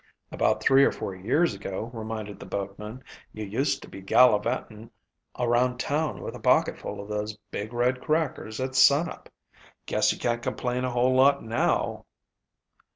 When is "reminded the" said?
1.93-2.45